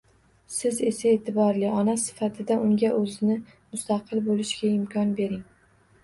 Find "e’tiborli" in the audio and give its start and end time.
1.09-1.67